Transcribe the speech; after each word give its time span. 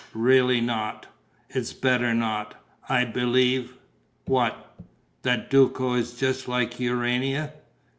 "Really 0.15 0.61
not. 0.61 1.05
It's 1.51 1.73
better 1.73 2.11
not. 2.11 2.55
I 2.89 3.05
believe...." 3.05 3.75
"What?" 4.25 4.75
"That 5.21 5.51
Duco 5.51 5.93
is 5.93 6.15
just 6.17 6.47
like 6.47 6.79
Urania." 6.79 7.53